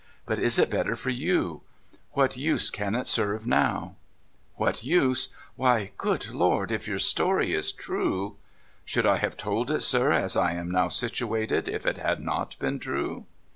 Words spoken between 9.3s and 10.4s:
told it, sir, as